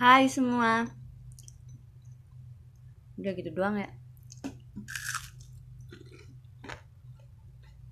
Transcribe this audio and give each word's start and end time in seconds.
Hai 0.00 0.32
semua. 0.32 0.88
Udah 3.20 3.32
gitu 3.36 3.52
doang 3.52 3.76
ya? 3.76 3.88